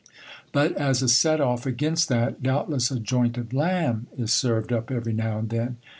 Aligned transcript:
But 0.51 0.73
as 0.77 1.03
a 1.03 1.07
set 1.07 1.39
off 1.39 1.67
against 1.67 2.09
that, 2.09 2.41
doubtless 2.41 2.89
a 2.89 2.99
joint 2.99 3.37
of 3.37 3.53
lamb 3.53 4.07
is 4.17 4.33
served 4.33 4.73
up 4.73 4.89
every 4.89 5.13
now 5.13 5.37
and 5.37 5.49
then 5.51 5.77